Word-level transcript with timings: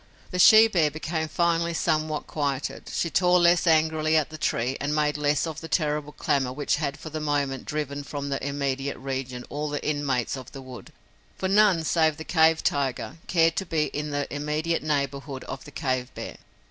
The 0.31 0.39
she 0.39 0.67
bear 0.67 0.89
became 0.89 1.27
finally 1.27 1.75
somewhat 1.75 2.25
quieted; 2.25 2.89
she 2.91 3.11
tore 3.11 3.37
less 3.39 3.67
angrily 3.67 4.17
at 4.17 4.31
the 4.31 4.37
tree 4.39 4.75
and 4.81 4.95
made 4.95 5.15
less 5.15 5.45
of 5.45 5.61
the 5.61 5.67
terrible 5.67 6.11
clamor 6.13 6.51
which 6.51 6.77
had 6.77 6.97
for 6.97 7.11
the 7.11 7.19
moment 7.19 7.65
driven 7.65 8.01
from 8.01 8.29
the 8.29 8.43
immediate 8.43 8.97
region 8.97 9.45
all 9.49 9.69
the 9.69 9.87
inmates 9.87 10.35
of 10.35 10.53
the 10.53 10.61
wood, 10.63 10.91
for 11.37 11.47
none 11.47 11.83
save 11.83 12.17
the 12.17 12.23
cave 12.23 12.63
tiger 12.63 13.17
cared 13.27 13.55
to 13.57 13.65
be 13.67 13.85
in 13.93 14.09
the 14.09 14.25
immediate 14.33 14.81
neighborhood 14.81 15.43
of 15.43 15.65
the 15.65 15.71
cave 15.71 16.11
bear. 16.15 16.37